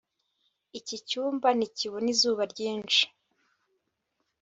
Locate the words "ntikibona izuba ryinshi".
1.57-3.03